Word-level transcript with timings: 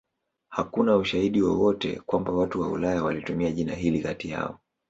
Hakuna 0.49 0.97
ushahidi 0.97 1.41
wowote 1.41 2.01
kwamba 2.05 2.31
watu 2.31 2.61
wa 2.61 2.67
Ulaya 2.69 3.03
walitumia 3.03 3.51
jina 3.51 3.75
hili 3.75 4.01
kati 4.01 4.29
yao. 4.29 4.59